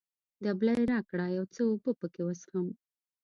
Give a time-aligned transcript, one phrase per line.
[0.43, 2.67] دبلی راکړه، یو څه اوبه پکښې وڅښم.